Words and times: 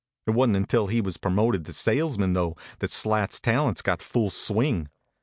It 0.25 0.31
wa 0.31 0.45
n 0.45 0.53
t 0.53 0.57
until 0.57 0.87
he 0.87 0.99
was 0.99 1.17
promoted 1.17 1.63
to 1.67 1.73
sales 1.73 2.17
man, 2.17 2.33
though, 2.33 2.57
that 2.79 2.89
Slat 2.89 3.33
s 3.33 3.39
talents 3.39 3.83
got 3.83 4.01
full 4.01 4.31
swing. 4.31 4.89